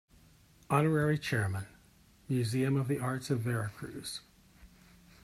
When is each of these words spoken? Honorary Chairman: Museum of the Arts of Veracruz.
Honorary 0.71 1.19
Chairman: 1.19 1.67
Museum 2.27 2.75
of 2.75 2.87
the 2.87 2.97
Arts 2.97 3.29
of 3.29 3.41
Veracruz. 3.41 4.21